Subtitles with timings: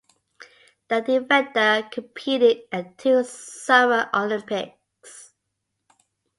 [0.87, 5.35] The defender competed at two Summer Olympics.